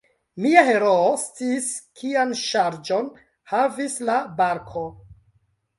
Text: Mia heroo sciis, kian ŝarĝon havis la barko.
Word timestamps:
Mia 0.43 0.61
heroo 0.69 1.03
sciis, 1.23 1.67
kian 2.01 2.33
ŝarĝon 2.41 3.13
havis 3.53 4.01
la 4.11 4.21
barko. 4.43 4.91